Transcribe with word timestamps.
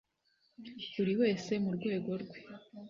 buri 0.95 1.13
wese 1.21 1.51
mu 1.63 1.69
rwego 1.77 2.09
rwe 2.23 2.39